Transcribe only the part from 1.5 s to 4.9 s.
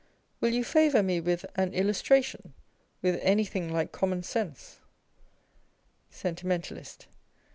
an illustration â€" with anything like common sense?